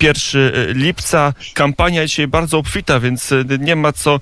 [0.00, 0.22] 1
[0.68, 1.32] lipca.
[1.54, 4.20] Kampania dzisiaj bardzo obfita, więc nie ma co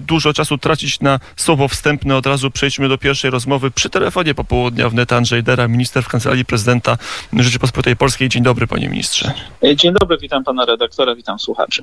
[0.00, 2.16] dużo czasu tracić na słowo wstępne.
[2.16, 6.44] Od razu przejdźmy do pierwszej rozmowy przy telefonie popołudnia wnet Andrzej Dera, minister w Kancelarii
[6.44, 6.98] Prezydenta
[7.32, 8.28] Rzeczypospolitej Polskiej.
[8.28, 9.32] Dzień dobry, panie ministrze.
[9.76, 11.82] Dzień dobry, witam pana redaktora, witam słuchaczy.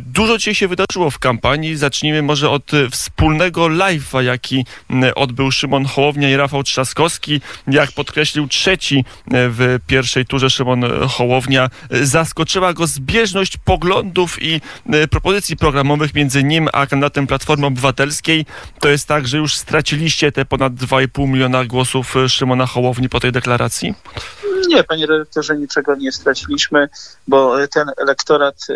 [0.00, 1.76] Dużo dzisiaj się wydarzyło w kampanii.
[1.76, 4.64] Zacznijmy może od wspólnego live'a, jaki
[5.14, 7.40] odbył Szymon Hołownia i Rafał Trzaskowski.
[7.68, 11.70] Jak podkreślił trzeci w pierwszej turze Szymon Hołownia,
[12.08, 14.60] zaskoczyła go zbieżność poglądów i
[15.10, 18.46] propozycji programowych między nim a kandydatem Platformy Obywatelskiej.
[18.80, 23.32] To jest tak, że już straciliście te ponad 2,5 miliona głosów Szymona Hołowni po tej
[23.32, 23.94] deklaracji?
[24.68, 26.88] Nie, panie redaktorze, niczego nie straciliśmy,
[27.28, 28.66] bo ten elektorat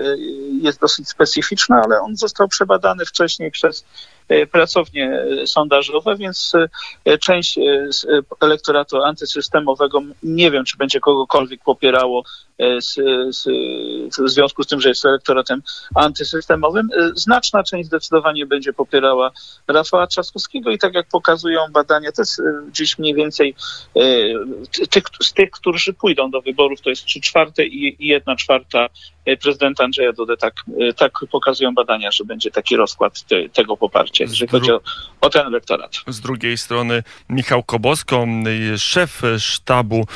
[0.63, 4.12] jest dosyć specyficzny, ale on został przebadany wcześniej przez E,
[4.53, 6.53] pracownie e, sondażowe, więc
[7.05, 7.59] e, część
[8.41, 12.25] elektoratu antysystemowego nie wiem, czy będzie kogokolwiek popierało
[12.81, 12.95] z,
[13.37, 13.49] z,
[14.19, 15.63] w związku z tym, że jest elektoratem
[15.95, 16.89] antysystemowym.
[17.15, 19.31] Znaczna część zdecydowanie będzie popierała
[19.69, 23.55] Rafała Trzaskowskiego i tak jak pokazują badania, to jest gdzieś mniej więcej
[24.91, 28.89] tych, z tych, którzy pójdą do wyborów, to jest trzy czwarte i jedna czwarta
[29.41, 30.37] prezydenta Andrzeja Dudę.
[30.37, 30.55] Tak,
[30.97, 34.81] tak pokazują badania, że będzie taki rozkład te, tego poparcia jeżeli chodzi o,
[35.21, 35.97] o, ten elektorat.
[36.07, 38.27] Z drugiej strony Michał Kobosko,
[38.77, 40.07] szef sztabu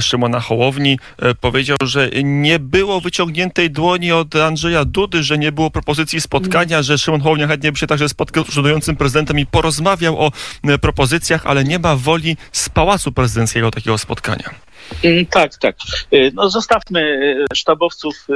[0.00, 5.70] Szymona Hołowni, e, powiedział, że nie było wyciągniętej dłoni od Andrzeja Dudy, że nie było
[5.70, 10.18] propozycji spotkania, że Szymon Hołownia chętnie by się także spotkał z urzędującym prezydentem i porozmawiał
[10.18, 10.30] o
[10.64, 14.65] e, propozycjach, ale nie ma woli z Pałacu Prezydenckiego takiego spotkania.
[15.04, 15.76] Mm, tak, tak.
[16.12, 18.26] E, no zostawmy sztabowców,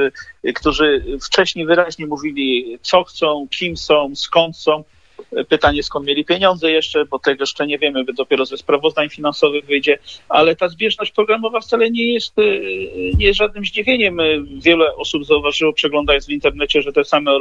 [0.55, 4.83] którzy wcześniej wyraźnie mówili, co chcą, kim są, skąd są.
[5.49, 9.97] Pytanie, skąd mieli pieniądze jeszcze, bo tego jeszcze nie wiemy, dopiero ze sprawozdań finansowych wyjdzie,
[10.29, 14.17] ale ta zbieżność programowa wcale nie jest, y, nie jest żadnym zdziwieniem.
[14.55, 17.31] Wiele osób zauważyło, przeglądając w internecie, że te same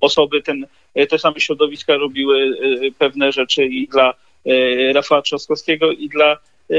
[0.00, 0.66] osoby, ten,
[1.08, 2.58] te same środowiska robiły
[2.98, 4.14] pewne rzeczy i dla
[4.94, 6.38] Rafała Trzaskowskiego i dla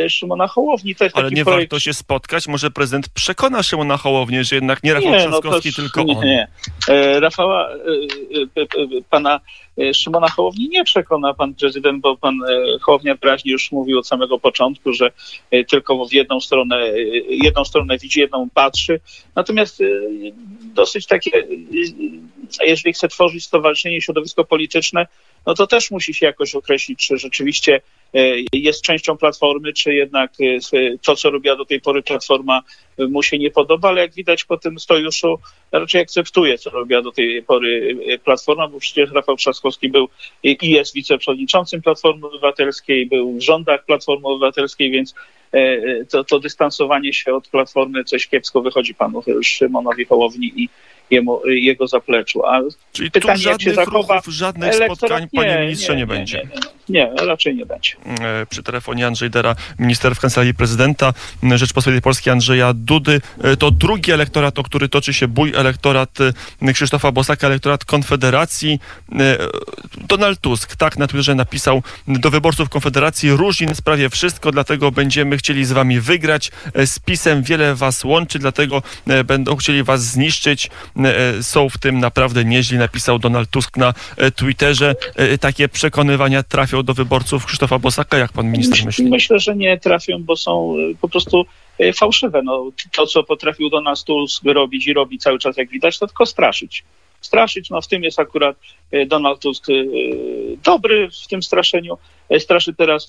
[0.09, 0.95] Szymona Hołowni.
[0.95, 1.71] To jest Ale nie projekt...
[1.71, 2.47] warto się spotkać?
[2.47, 6.17] Może prezydent przekona Szymona Hołownię, że jednak nie Rafał nie, no Trzaskowski, no tylko nie,
[6.17, 6.25] on?
[6.25, 6.47] Nie,
[6.89, 7.77] e, Rafała, e,
[9.09, 9.39] pana
[9.93, 12.35] Szymona Hołowni nie przekona pan prezydent, bo pan
[12.81, 15.11] Hołownia wyraźnie już mówił od samego początku, że
[15.69, 16.91] tylko w jedną stronę,
[17.29, 18.99] jedną stronę widzi, jedną patrzy.
[19.35, 19.83] Natomiast
[20.73, 21.47] dosyć takie,
[22.65, 25.07] jeżeli chce tworzyć stowarzyszenie, środowisko polityczne,
[25.45, 27.81] no to też musi się jakoś określić, czy rzeczywiście
[28.53, 32.61] jest częścią Platformy, czy jednak e, to, co robiła do tej pory Platforma,
[33.09, 35.39] mu się nie podoba, ale jak widać po tym stojuszu
[35.71, 40.09] raczej akceptuje, co robiła do tej pory e, Platforma, bo przecież Rafał Trzaskowski był
[40.43, 45.15] i jest wiceprzewodniczącym Platformy Obywatelskiej, był w rządach Platformy Obywatelskiej, więc
[45.51, 50.69] e, to, to dystansowanie się od Platformy coś kiepsko wychodzi panu Szymonowi Hołowni i
[51.11, 52.45] jemu, jego zapleczu.
[52.45, 56.47] A Czyli pytanie, tu żadnych zachowa, ruchów, żadnych spotkań, nie, panie ministrze, nie, nie będzie?
[56.89, 57.93] Nie, raczej nie będzie.
[58.19, 61.13] E, przy telefonie Andrzej Dera, minister w Kancelarii Prezydenta
[61.55, 63.21] Rzeczpospolitej Polskiej Andrzeja Dudy.
[63.43, 66.09] E, to drugi elektorat, o który toczy się bój, elektorat
[66.61, 68.79] e, Krzysztofa Bosaka, elektorat Konfederacji.
[69.97, 75.37] Donald Tusk tak na Twitterze napisał do wyborców Konfederacji różni nas prawie wszystko, dlatego będziemy
[75.37, 76.51] chcieli z wami wygrać.
[76.85, 78.81] Z PiSem wiele was łączy, dlatego
[79.25, 80.69] będą chcieli was zniszczyć.
[81.41, 83.93] Są w tym naprawdę nieźli, napisał Donald Tusk na
[84.35, 84.95] Twitterze.
[85.39, 89.09] Takie przekonywania trafią do wyborców Krzysztofa Bosaka, jak pan minister myśli?
[89.09, 91.45] Myślę, że nie trafią, bo są e, po prostu
[91.79, 92.41] e, fałszywe.
[92.43, 96.07] No, to, co potrafił do nas tu robić i robi cały czas, jak widać, to
[96.07, 96.83] tylko straszyć
[97.21, 97.69] straszyć.
[97.69, 98.57] No w tym jest akurat
[98.91, 99.73] e, Donald Tusk e,
[100.63, 101.97] dobry w tym straszeniu.
[102.29, 103.07] E, straszy teraz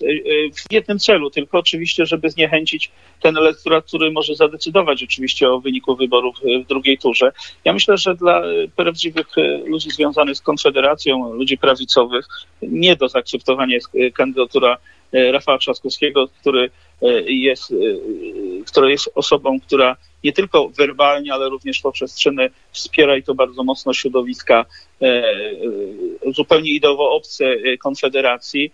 [0.69, 2.91] w jednym celu, tylko oczywiście, żeby zniechęcić
[3.23, 7.33] ten elektorat, który może zadecydować oczywiście o wyniku wyborów w drugiej turze.
[7.65, 8.43] Ja myślę, że dla
[8.77, 9.27] prawdziwych
[9.67, 12.27] ludzi związanych z Konfederacją, ludzi prawicowych,
[12.63, 14.79] nie do zaakceptowania jest kandydatura
[15.13, 16.71] Rafała Trzaskowskiego, który
[17.27, 17.75] jest,
[18.67, 23.65] który jest osobą, która nie tylko werbalnie, ale również poprzez czyny wspiera i to bardzo
[23.65, 24.65] mocno środowiska
[25.03, 28.73] e, e, zupełnie ideowo obce e, Konfederacji.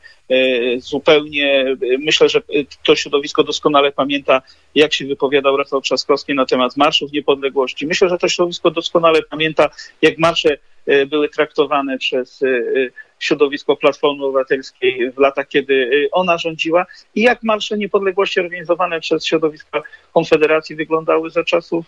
[0.79, 2.43] Zupełnie myślę, że
[2.85, 4.43] to środowisko doskonale pamięta,
[4.75, 7.87] jak się wypowiadał Rafał Trzaskowski na temat marszów niepodległości.
[7.87, 9.71] Myślę, że to środowisko doskonale pamięta,
[10.03, 10.59] jak marsze
[11.07, 12.41] były traktowane przez
[13.19, 19.83] środowisko Platformy Obywatelskiej w latach, kiedy ona rządziła i jak marsze niepodległości organizowane przez środowiska
[20.15, 21.87] Konfederacji wyglądały za czasów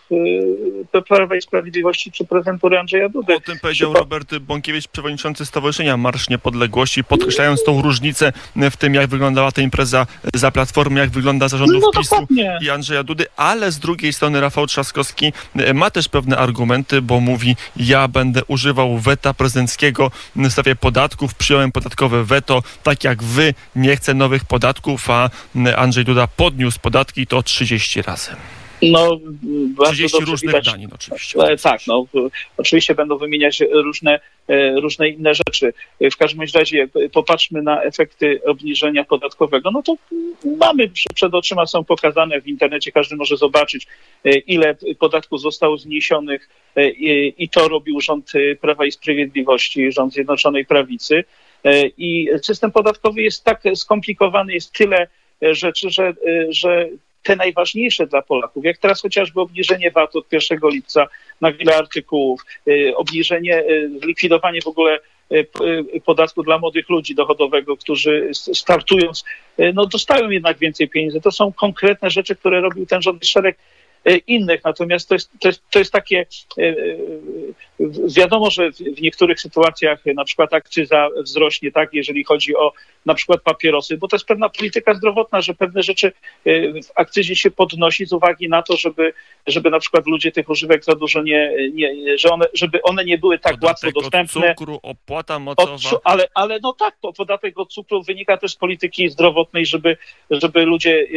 [0.95, 3.35] y, Prawa i Sprawiedliwości czy prezydentury Andrzeja Dudy.
[3.35, 9.07] O tym powiedział Robert Bąkiewicz, przewodniczący Stowarzyszenia Marsz Niepodległości, podkreślając tą różnicę w tym, jak
[9.07, 12.27] wyglądała ta impreza za Platformy, jak wygląda zarządów no, PiSu
[12.61, 15.33] i Andrzeja Dudy, ale z drugiej strony Rafał Trzaskowski
[15.73, 21.71] ma też pewne argumenty, bo mówi, ja będę używał weta prezydenckiego w sprawie podatków, przyjąłem
[21.71, 25.29] podatkowe weto, tak jak wy, nie chcę nowych podatków, a
[25.75, 28.16] Andrzej Duda podniósł podatki to 30 razy.
[28.81, 29.19] No,
[29.85, 31.39] 30 różnych widać, danin oczywiście.
[31.39, 32.05] E, tak, no,
[32.57, 35.73] oczywiście będą wymieniać różne, e, różne inne rzeczy.
[36.11, 39.71] W każdym razie popatrzmy na efekty obniżenia podatkowego.
[39.71, 39.95] No to
[40.57, 43.87] mamy przed oczyma, są pokazane w internecie, każdy może zobaczyć,
[44.25, 46.49] e, ile podatków zostało zniesionych
[47.37, 48.31] i to robił rząd
[48.61, 51.23] Prawa i Sprawiedliwości, rząd Zjednoczonej Prawicy.
[51.97, 55.07] I system podatkowy jest tak skomplikowany, jest tyle
[55.41, 56.13] rzeczy, że,
[56.49, 56.89] że
[57.27, 61.07] te najważniejsze dla Polaków, jak teraz chociażby obniżenie VAT od 1 lipca
[61.41, 64.99] na wiele artykułów, y, obniżenie, y, zlikwidowanie w ogóle
[65.31, 69.23] y, podatku dla młodych ludzi dochodowego, którzy startując,
[69.73, 71.21] no dostają jednak więcej pieniędzy.
[71.21, 73.57] To są konkretne rzeczy, które robił ten rząd szereg
[74.27, 74.63] innych.
[74.63, 76.25] Natomiast to jest, to jest, to jest takie,
[78.07, 82.73] wiadomo, że w niektórych sytuacjach na przykład akcyza wzrośnie, tak, jeżeli chodzi o
[83.05, 86.11] na przykład papierosy, bo to jest pewna polityka zdrowotna, że pewne rzeczy
[86.45, 89.13] w akcyzie się podnosi z uwagi na to, żeby,
[89.47, 93.17] żeby na przykład ludzie tych używek za dużo nie, nie że one, żeby one nie
[93.17, 94.51] były tak podatek łatwo dostępne.
[94.51, 95.73] Od cukru, opłata mocowa.
[95.73, 99.97] Od, ale, ale no tak, to podatek od cukru wynika też z polityki zdrowotnej, żeby,
[100.29, 101.07] żeby ludzie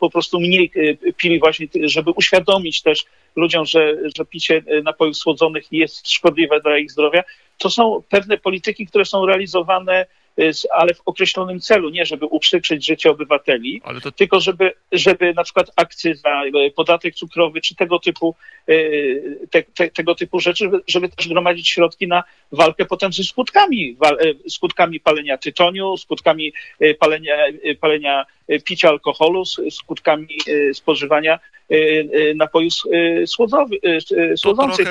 [0.00, 0.72] po prostu mniej
[1.16, 2.37] pili właśnie, żeby uświadomić
[2.84, 3.04] też
[3.36, 7.22] ludziom, że, że picie napojów słodzonych jest szkodliwe dla ich zdrowia.
[7.58, 10.06] To są pewne polityki, które są realizowane
[10.70, 14.12] ale w określonym celu, nie żeby uprzykrzyć życie obywateli, to...
[14.12, 18.34] tylko żeby, żeby na przykład akcyza, e, podatek cukrowy czy tego typu,
[18.68, 18.74] e,
[19.50, 24.50] te, te, tego typu rzeczy, żeby, też gromadzić środki na walkę potem ze skutkami, e,
[24.50, 26.52] skutkami palenia tytoniu, skutkami
[26.98, 27.36] palenia,
[27.80, 28.26] palenia
[28.64, 30.38] picia alkoholu, skutkami
[30.72, 31.38] spożywania
[32.36, 32.74] napojów
[34.36, 34.88] słodzących.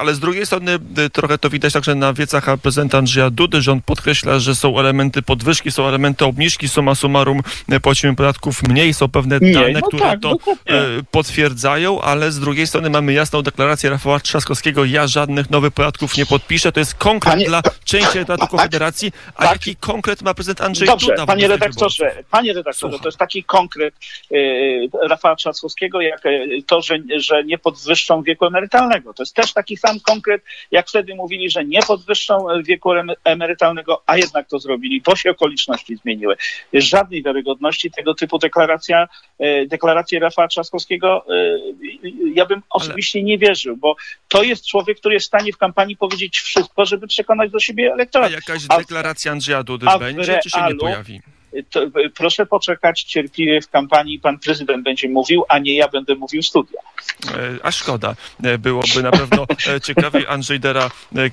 [0.00, 0.78] ale z drugiej strony
[1.12, 5.22] trochę to widać także na wiecach prezydenta Andrzeja Dudy, że on podkreśla, że są elementy
[5.22, 7.40] podwyżki, są elementy obniżki, summa summarum
[7.82, 10.64] płacimy podatków mniej, są pewne dane, no które tak, to dokładnie.
[11.10, 16.26] Potwierdzają, ale z drugiej strony mamy jasną deklarację Rafała Trzaskowskiego, ja żadnych nowych podatków nie
[16.26, 19.52] podpiszę, to jest konkret panie, dla części tak, Konfederacji, a tak.
[19.52, 21.26] jaki konkret ma prezydent Andrzej Dobrze, Duda?
[21.26, 23.94] Panie redaktorze, panie redaktorze, to jest taki konkret
[24.32, 26.22] y, Rafała Trzaskowskiego, jak
[26.66, 29.14] to, że, że nie podwyższą wieku emerytalnego.
[29.14, 32.90] To jest też taki sam konkret, jak wtedy mówili, że nie podwyższą wieku
[33.24, 36.36] emerytalnego, a jednak to zrobili, bo się okoliczności zmieniły.
[36.72, 39.08] Żadnej wiarygodności tego typu deklaracja,
[39.38, 41.58] e, deklaracje Rafała Trzaskowskiego e,
[42.34, 43.96] ja bym osobiście nie wierzył, bo
[44.28, 47.92] to jest człowiek, który jest w stanie w kampanii powiedzieć wszystko, żeby przekonać do siebie
[47.92, 48.30] elektorat.
[48.30, 51.20] A jakaś deklaracja Andrzeja Dudy będzie, czy się nie pojawi?
[51.70, 51.80] To,
[52.14, 56.80] proszę poczekać cierpliwie w kampanii, pan prezydent będzie mówił, a nie ja będę mówił studia.
[57.28, 58.14] E, a szkoda.
[58.42, 60.26] E, byłoby na pewno e, ciekawiej.
[60.26, 60.90] Andrzej Dera,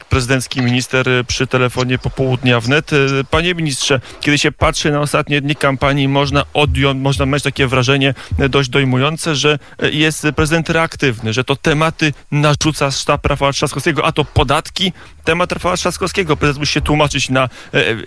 [0.10, 2.92] prezydencki minister przy telefonie popołudnia wnet.
[3.32, 8.14] Panie ministrze, kiedy się patrzy na ostatnie dni kampanii, można odjąć, można mieć takie wrażenie
[8.50, 9.60] dość dojmujące, że
[9.92, 15.78] jest prezydent reaktywny, że to tematy narzuca sztab Rafała Trzaskowskiego, a to podatki, temat Rafała
[15.78, 16.38] Trzaskowskiego.
[16.38, 17.50] Prezydent musi się tłumaczyć na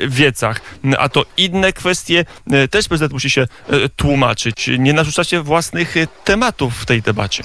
[0.09, 0.61] wiecach,
[0.99, 4.71] a to inne kwestie kwestie e, też prezydent musi się e, tłumaczyć.
[4.79, 7.43] Nie narzucacie własnych e, tematów w tej debacie.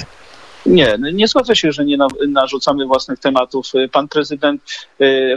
[0.65, 1.97] Nie, nie zgodzę się, że nie
[2.27, 3.65] narzucamy własnych tematów.
[3.91, 4.61] Pan prezydent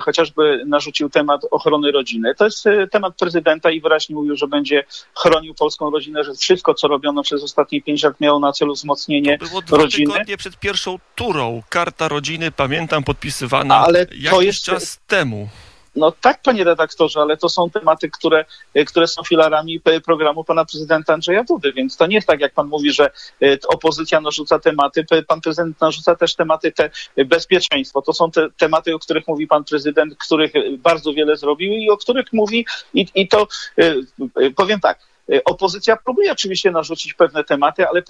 [0.01, 2.35] chociażby narzucił temat ochrony rodziny.
[2.35, 4.85] To jest temat prezydenta i wyraźnie mówił, że będzie
[5.19, 9.39] chronił polską rodzinę, że wszystko, co robiono przez ostatnie pięć lat miało na celu wzmocnienie
[9.39, 10.13] to było dwa rodziny.
[10.13, 11.63] tygodnie przed pierwszą turą.
[11.69, 14.65] Karta rodziny, pamiętam, podpisywana Ale jakiś jest...
[14.65, 15.49] czas temu.
[15.97, 18.45] No tak, panie redaktorze, ale to są tematy, które,
[18.87, 22.69] które są filarami programu pana prezydenta Andrzeja Dudy, więc to nie jest tak, jak pan
[22.69, 23.11] mówi, że
[23.43, 26.91] e, opozycja narzuca tematy, pan prezydent narzuca też tematy te
[27.25, 28.03] bezpieczeństwo.
[28.03, 31.97] To są te tematy, o których mówi pan prezydent, których bardzo wiele zrobił i o
[31.97, 33.47] których mówi i, i to
[33.79, 33.95] e,
[34.37, 34.99] e, powiem tak,
[35.45, 38.03] Opozycja próbuje oczywiście narzucić pewne tematy, ale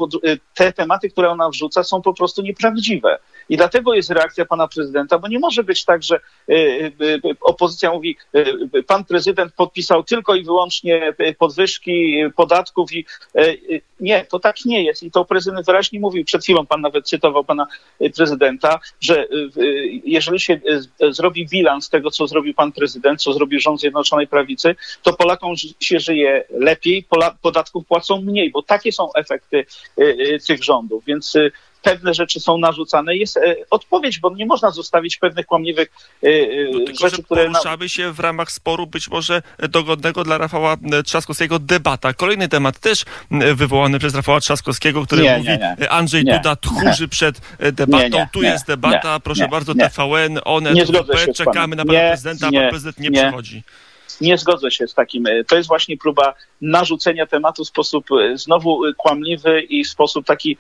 [0.55, 3.19] te tematy, które ona wrzuca, są po prostu nieprawdziwe.
[3.49, 6.21] I dlatego jest reakcja pana prezydenta, bo nie może być tak, że
[7.41, 8.17] opozycja mówi,
[8.87, 13.07] pan prezydent podpisał tylko i wyłącznie podwyżki podatków i
[14.01, 15.03] nie, to tak nie jest.
[15.03, 16.25] I to prezydent wyraźnie mówił.
[16.25, 17.67] Przed chwilą pan nawet cytował pana
[18.17, 19.27] prezydenta, że
[20.05, 20.61] jeżeli się
[21.11, 26.01] zrobi bilans tego, co zrobił pan prezydent, co zrobił rząd Zjednoczonej Prawicy, to Polakom się
[26.01, 27.02] żyje lepiej,
[27.43, 29.67] podatków płacą mniej, bo takie są efekty
[30.47, 31.05] tych rządów.
[31.05, 31.35] Więc
[31.83, 33.41] pewne rzeczy są narzucane, jest
[33.71, 35.89] odpowiedź, bo nie można zostawić pewnych kłamliwych
[36.73, 37.45] no, tylko, rzeczy, które...
[37.47, 42.13] Poruszamy się w ramach sporu być może dogodnego dla Rafała Trzaskowskiego debata.
[42.13, 43.05] Kolejny temat też
[43.55, 45.91] wywołany przez Rafała Trzaskowskiego, który nie, mówi nie, nie.
[45.91, 47.41] Andrzej Duda tchórzy przed
[47.73, 50.73] debatą, tu jest debata, proszę bardzo, TVN, one,
[51.35, 53.63] czekamy na pana prezydenta, a pan prezydent nie, przychodzi
[54.21, 55.25] nie zgodzę się z takim.
[55.49, 60.57] To jest właśnie próba narzucenia tematu w sposób znowu kłamliwy i w sposób taki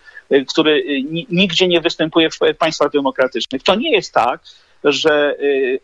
[0.49, 3.63] który nigdzie nie występuje w państwach demokratycznych.
[3.63, 4.41] To nie jest tak,
[4.85, 5.37] że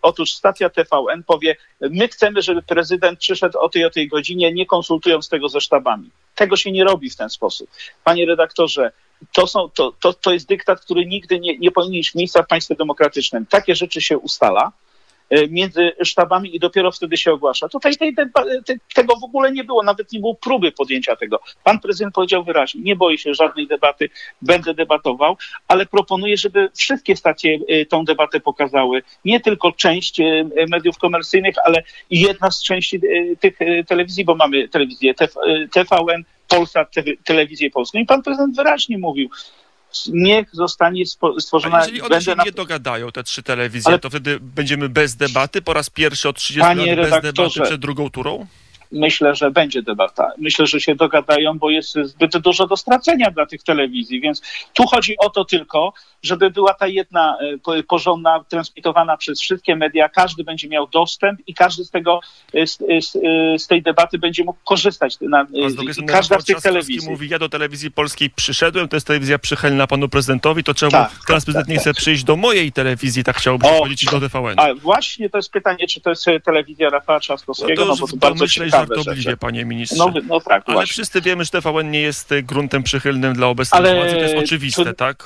[0.02, 4.66] otóż stacja TVN powie, my chcemy, żeby prezydent przyszedł o tej o tej godzinie, nie
[4.66, 6.10] konsultując tego ze sztabami.
[6.34, 7.70] Tego się nie robi w ten sposób.
[8.04, 8.92] Panie redaktorze,
[9.32, 12.46] to, są, to, to, to jest dyktat, który nigdy nie, nie powinien mieć miejsca w
[12.46, 13.46] państwie demokratycznym.
[13.46, 14.72] Takie rzeczy się ustala.
[15.30, 17.68] E, między sztabami i dopiero wtedy się ogłasza.
[17.68, 18.14] Tutaj tej,
[18.66, 21.40] tej, tego w ogóle nie było, nawet nie było próby podjęcia tego.
[21.64, 24.10] Pan prezydent powiedział wyraźnie, nie boję się żadnej debaty,
[24.42, 25.36] będę debatował,
[25.68, 29.02] ale proponuję, żeby wszystkie stacje e, tą debatę pokazały.
[29.24, 30.24] Nie tylko część e,
[30.70, 33.00] mediów komercyjnych, ale jedna z części
[33.40, 35.14] tych telewizji, bo mamy telewizję
[35.72, 36.94] TVN, Polsat,
[37.24, 37.98] telewizję polską.
[37.98, 39.30] I pan prezydent wyraźnie mówił,
[40.12, 41.04] niech zostanie
[41.38, 41.76] stworzona...
[41.76, 42.44] A jeżeli one się na...
[42.44, 43.98] nie dogadają, te trzy telewizje, Ale...
[43.98, 47.80] to wtedy będziemy bez debaty po raz pierwszy od 30 Panie lat bez debaty przed
[47.80, 48.46] drugą turą?
[48.92, 50.32] Myślę, że będzie debata.
[50.38, 54.42] Myślę, że się dogadają, bo jest zbyt dużo do stracenia dla tych telewizji, więc
[54.74, 55.92] tu chodzi o to tylko,
[56.22, 61.54] żeby była ta jedna e, porządna, transmitowana przez wszystkie media, każdy będzie miał dostęp i
[61.54, 62.20] każdy z tego,
[62.54, 65.16] e, z, z, e, z tej debaty będzie mógł korzystać.
[65.20, 65.46] Na,
[66.08, 67.10] każda z tych telewizji.
[67.10, 71.10] mówi, ja do telewizji polskiej przyszedłem, to jest telewizja przychylna panu prezydentowi, to czemu tak,
[71.26, 71.96] teraz prezydent tak, nie chce tak.
[71.96, 74.54] przyjść do mojej telewizji, tak chciałby powiedzieć do TVN.
[74.60, 78.16] A właśnie to jest pytanie, czy to jest telewizja Rafała Trzaskowskiego, no, no bo to
[78.16, 79.96] bardzo myślę, żartobliwie, panie ministrze.
[79.98, 80.92] No, no tak, Ale właśnie.
[80.92, 84.84] wszyscy wiemy, że TVN nie jest gruntem przychylnym dla obecnej Ale władzy, to jest oczywiste,
[84.84, 85.24] to, tak?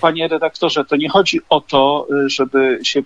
[0.00, 3.02] Panie redaktorze, to nie chodzi o to, żeby się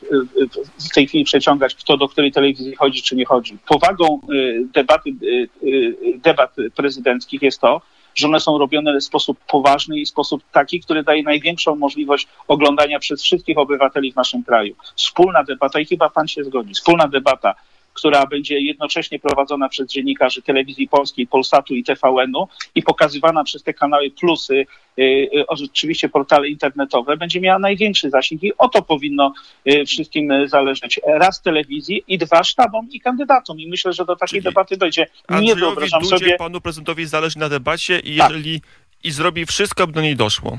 [0.90, 3.58] w tej chwili przeciągać, kto do której telewizji chodzi, czy nie chodzi.
[3.68, 7.80] Powagą y, debaty, y, y, debat prezydenckich jest to,
[8.14, 12.28] że one są robione w sposób poważny i w sposób taki, który daje największą możliwość
[12.48, 14.74] oglądania przez wszystkich obywateli w naszym kraju.
[14.96, 17.54] Wspólna debata, i chyba pan się zgodzi, wspólna debata
[17.98, 23.74] która będzie jednocześnie prowadzona przez dziennikarzy telewizji polskiej, Polsatu i TVN-u i pokazywana przez te
[23.74, 24.66] kanały plusy,
[24.98, 29.32] y, y, oczywiście portale internetowe, będzie miała największy zasięg i o to powinno
[29.72, 31.00] y, wszystkim zależeć.
[31.06, 33.60] Raz telewizji i dwa sztabom i kandydatom.
[33.60, 35.06] I myślę, że do takiej Czyli debaty dojdzie.
[35.40, 36.36] Nie wyobrażam Dudzie, sobie...
[36.36, 38.70] panu prezydentowi zależy na debacie i jeżeli tak.
[39.04, 40.58] i zrobi wszystko, by do niej doszło.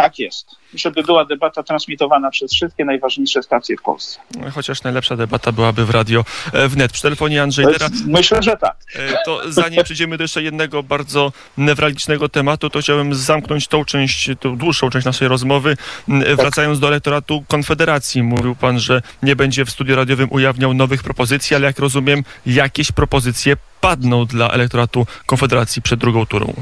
[0.00, 0.46] Tak jest.
[0.74, 4.20] Żeby była debata transmitowana przez wszystkie najważniejsze stacje w Polsce.
[4.38, 6.92] No, chociaż najlepsza debata byłaby w radio e, wnet.
[6.92, 7.88] Przy telefonie Andrzej Dera.
[8.06, 8.76] Myślę, że tak.
[8.94, 14.30] E, to zanim przejdziemy do jeszcze jednego bardzo newralgicznego tematu, to chciałbym zamknąć tą część,
[14.40, 15.76] tą dłuższą część naszej rozmowy.
[15.76, 16.36] Tak.
[16.36, 18.22] Wracając do elektoratu Konfederacji.
[18.22, 22.92] Mówił pan, że nie będzie w studiu radiowym ujawniał nowych propozycji, ale jak rozumiem, jakieś
[22.92, 26.54] propozycje padną dla elektoratu Konfederacji przed drugą turą.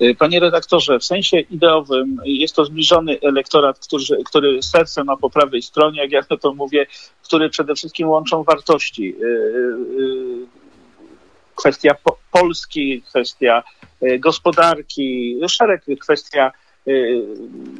[0.00, 5.30] Y, panie redaktorze, w sensie ideowym jest to zbliżony elektorat, który, który serce ma po
[5.30, 6.86] prawej stronie, jak ja to mówię,
[7.22, 9.14] który przede wszystkim łączą wartości.
[9.22, 10.62] Y, y,
[11.56, 11.94] kwestia
[12.32, 13.62] Polski, kwestia
[14.18, 16.52] gospodarki, szereg kwestia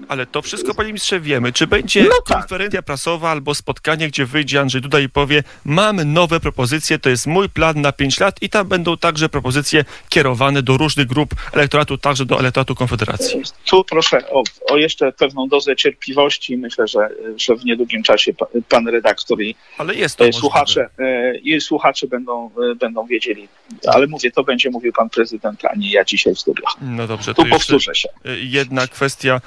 [0.09, 1.52] Ale to wszystko, panie ministrze, wiemy.
[1.52, 2.38] Czy będzie no tak.
[2.38, 7.26] konferencja prasowa albo spotkanie, gdzie wyjdzie Andrzej Duda i powie, mamy nowe propozycje, to jest
[7.26, 11.99] mój plan na 5 lat i tam będą także propozycje kierowane do różnych grup elektoratu,
[11.99, 13.42] także do elektoratu Konfederacji.
[13.66, 16.56] Tu proszę o, o jeszcze pewną dozę cierpliwości.
[16.56, 18.32] Myślę, że, że w niedługim czasie
[18.68, 23.49] pan, redaktor i, Ale jest to słuchacze, e, i słuchacze będą, e, będą wiedzieli.
[23.87, 26.64] Ale mówię, to będzie mówił pan prezydent, a nie ja dzisiaj w studiu.
[26.82, 28.09] No dobrze, tu powtórzę się.
[28.42, 29.40] Jednak kwestia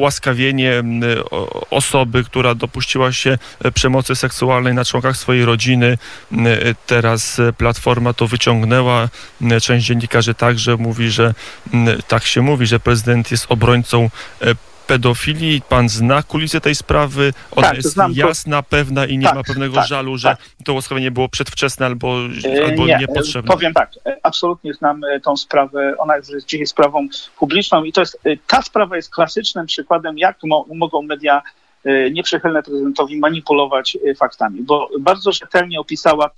[0.00, 0.82] ułaskawienie
[1.70, 5.98] osoby, która dopuściła się e, przemocy seksualnej na członkach swojej rodziny.
[6.86, 9.08] Teraz Platforma to wyciągnęła.
[9.62, 11.34] Część dziennikarzy także mówi, że
[12.08, 14.10] tak się mówi, że prezydent jest obrońcą
[14.42, 14.54] e,
[14.90, 15.62] pedofilii.
[15.68, 17.32] Pan zna kulisy tej sprawy.
[17.56, 20.38] Ona tak, jest jasna, pewna i nie tak, ma pewnego tak, żalu, że tak.
[20.64, 23.52] to łaskawienie było przedwczesne albo, e, albo nie, niepotrzebne.
[23.52, 25.94] Powiem tak, e, absolutnie znam e, tą sprawę.
[25.98, 30.66] Ona jest dzisiaj sprawą publiczną i to jest, ta sprawa jest klasycznym przykładem, jak mo,
[30.74, 31.42] mogą media
[32.10, 36.30] nieprzychylne prezydentowi manipulować faktami, bo bardzo rzetelnie opisała,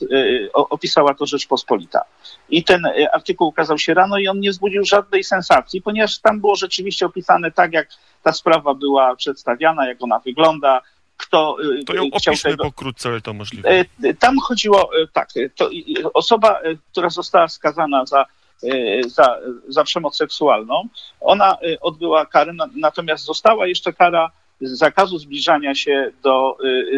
[0.55, 2.05] opisała to Rzeczpospolita.
[2.51, 2.83] I ten
[3.13, 7.51] artykuł ukazał się rano i on nie wzbudził żadnej sensacji, ponieważ tam było rzeczywiście opisane
[7.51, 7.89] tak, jak
[8.23, 10.81] ta sprawa była przedstawiana, jak ona wygląda,
[11.17, 11.57] kto
[11.87, 12.65] to ją chciał opiszmy tego.
[12.65, 13.85] pokrótce, ale to możliwe.
[14.19, 15.71] Tam chodziło tak, to
[16.15, 16.61] osoba,
[16.93, 18.27] która została skazana za
[19.07, 20.89] za, za przemoc seksualną.
[21.21, 24.31] Ona odbyła karę, natomiast została jeszcze kara
[24.63, 26.57] zakazu zbliżania się do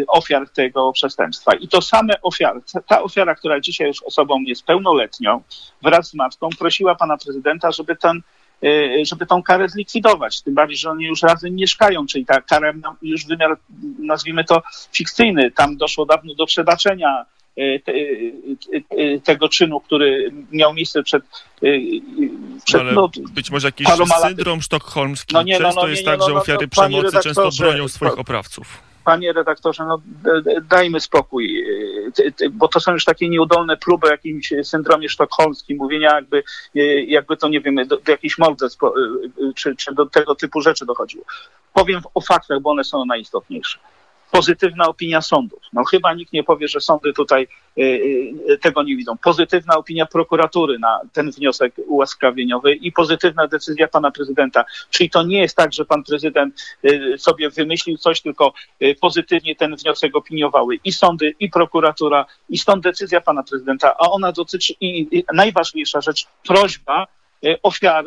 [0.09, 1.54] ofiar tego przestępstwa.
[1.54, 5.42] I to same ofiary, ta ofiara, która dzisiaj już osobą jest pełnoletnią,
[5.83, 8.23] wraz z matką, prosiła pana prezydenta, żeby ten
[9.02, 10.42] żeby tą karę zlikwidować.
[10.42, 13.56] Tym bardziej, że oni już razem mieszkają, czyli ta kara już wymiar,
[13.99, 15.50] nazwijmy to, fikcyjny.
[15.50, 17.26] Tam doszło dawno do przebaczenia
[19.25, 21.25] tego czynu, który miał miejsce przed,
[22.64, 23.87] przed Ale no, być może jakiś
[24.23, 25.34] syndrom sztokholmski.
[25.34, 27.50] No nie, no, często no, nie, jest tak, no, że no, ofiary no, przemocy często
[27.58, 28.82] bronią swoich oprawców.
[29.04, 30.00] Panie redaktorze, no
[30.62, 31.64] dajmy spokój,
[32.50, 36.42] bo to są już takie nieudolne próby o jakimś syndromie sztokholmskim, mówienia jakby,
[36.76, 39.02] y, jakby to, nie wiem, do, do jakichś morderstw po- y,
[39.49, 41.25] y, czy, czy do tego typu rzeczy dochodziło.
[41.73, 43.78] Powiem o faktach, bo one są najistotniejsze.
[44.35, 45.62] Pozytywna opinia sądów.
[45.73, 47.49] No chyba nikt nie powie, że sądy tutaj
[47.79, 47.83] y,
[48.50, 49.17] y, tego nie widzą.
[49.17, 54.64] Pozytywna opinia prokuratury na ten wniosek ułaskawieniowy i pozytywna decyzja pana prezydenta.
[54.91, 58.53] Czyli to nie jest tak, że pan prezydent y, sobie wymyślił coś, tylko
[59.00, 64.33] pozytywnie ten wniosek opiniowały i sądy, i prokuratura, i stąd decyzja pana prezydenta, a ona
[64.33, 67.07] dotyczy i, najważniejsza rzecz, prośba
[67.62, 68.05] ofiar,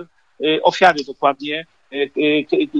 [0.63, 1.65] ofiary dokładnie,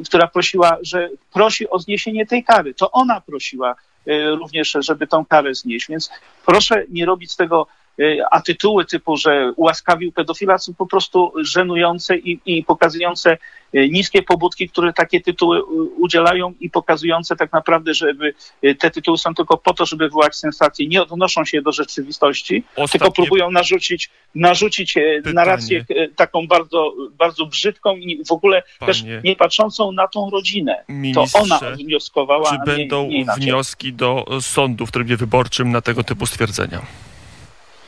[0.05, 2.73] która prosiła, że prosi o zniesienie tej kary.
[2.73, 3.75] To ona prosiła
[4.07, 5.87] y, również, żeby tą karę znieść.
[5.89, 6.09] Więc
[6.45, 7.67] proszę nie robić z tego,
[7.99, 13.37] y, a tytuły typu, że ułaskawił pedofila są po prostu żenujące i, i pokazujące y,
[13.73, 15.63] niskie pobudki, które takie tytuły
[15.97, 18.33] udzielają i pokazujące tak naprawdę, żeby
[18.63, 20.87] y, te tytuły są tylko po to, żeby wywołać sensację.
[20.87, 25.33] Nie odnoszą się do rzeczywistości, tylko Ostatnie próbują narzucić, narzucić Pytanie.
[25.33, 30.83] narrację taką bardzo, bardzo brzydką i w ogóle też Panie nie patrzącą na tą rodzinę.
[31.13, 33.43] To ona wnioskowała, czy nie, będą nie inaczej.
[33.43, 36.81] wnioski do sądu w trybie wyborczym na tego typu stwierdzenia?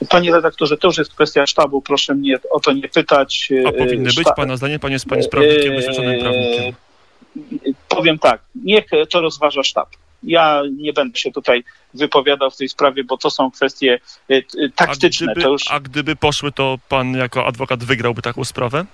[0.10, 3.50] Panie redaktorze, to już jest kwestia sztabu, proszę mnie o to nie pytać.
[3.66, 4.80] A E, powinny być, pana zdaniem?
[4.80, 6.74] Pan jest, pan jest prawnikiem, e, wyświadczonym prawnikiem.
[7.90, 9.90] Powiem tak, niech to rozważa sztab.
[10.24, 11.64] Ja nie będę się tutaj
[11.94, 14.00] wypowiadał w tej sprawie, bo to są kwestie
[14.30, 15.34] e, t- A taktyczne.
[15.34, 18.86] gdyby, już a gdyby poszły, to pan jako adwokat wygrałby taką sprawę?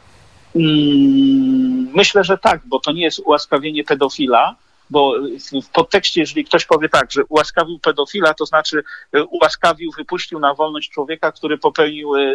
[0.56, 4.56] Mm, Myślę, że tak, bo to nie jest ułaskawienie pedofila,
[4.90, 5.14] bo
[5.64, 10.54] w podtekście, jeżeli ktoś powie tak, że ułaskawił pedofila, to znaczy e, ułaskawił, wypuścił na
[10.54, 12.32] wolność człowieka, który popełnił e, e,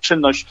[0.00, 0.46] czynność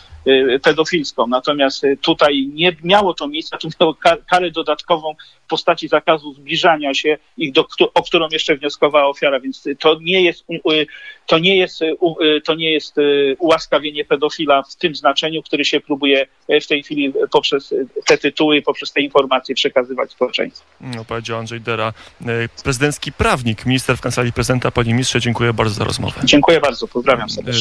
[0.63, 1.27] pedofilską.
[1.27, 6.93] Natomiast tutaj nie miało to miejsca, to miało ka- karę dodatkową w postaci zakazu zbliżania
[6.93, 10.45] się i do, o którą jeszcze wnioskowała ofiara, więc to nie jest,
[11.27, 11.79] to nie jest,
[12.45, 12.95] to nie jest
[13.39, 16.27] ułaskawienie pedofila w tym znaczeniu, który się próbuje
[16.61, 17.73] w tej chwili poprzez
[18.05, 20.65] te tytuły, poprzez te informacje przekazywać społeczeństwu.
[20.81, 22.25] No, powiedział Andrzej Dera, e,
[22.63, 24.71] prezydencki prawnik, minister w kancelarii prezydenta.
[24.71, 26.21] Panie ministrze, dziękuję bardzo za rozmowę.
[26.23, 27.53] Dziękuję bardzo, pozdrawiam serdecznie.